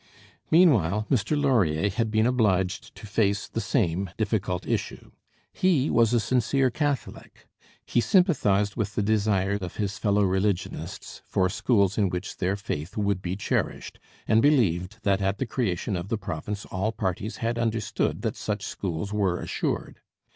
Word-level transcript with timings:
Meanwhile 0.49 1.05
Mr 1.11 1.39
Laurier 1.39 1.87
had 1.91 2.09
been 2.09 2.25
obliged 2.25 2.95
to 2.95 3.05
face 3.05 3.47
the 3.47 3.61
same 3.61 4.09
difficult 4.17 4.65
issue. 4.65 5.11
He 5.53 5.91
was 5.91 6.11
a 6.11 6.19
sincere 6.19 6.71
Catholic. 6.71 7.45
He 7.85 8.01
sympathized 8.01 8.75
with 8.75 8.95
the 8.95 9.03
desire 9.03 9.59
of 9.61 9.75
his 9.75 9.99
fellow 9.99 10.23
religionists 10.23 11.21
for 11.27 11.49
schools 11.49 11.99
in 11.99 12.09
which 12.09 12.37
their 12.37 12.55
faith 12.55 12.97
would 12.97 13.21
be 13.21 13.35
cherished, 13.35 13.99
and 14.27 14.41
believed 14.41 14.97
that 15.03 15.21
at 15.21 15.37
the 15.37 15.45
creation 15.45 15.95
of 15.95 16.09
the 16.09 16.17
province 16.17 16.65
all 16.71 16.91
parties 16.91 17.37
had 17.37 17.59
understood 17.59 18.23
that 18.23 18.35
such 18.35 18.65
schools 18.65 19.13
were 19.13 19.39
assured. 19.39 20.01